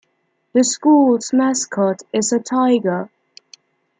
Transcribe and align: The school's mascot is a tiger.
The 0.53 0.63
school's 0.63 1.31
mascot 1.31 2.01
is 2.11 2.33
a 2.33 2.39
tiger. 2.39 3.11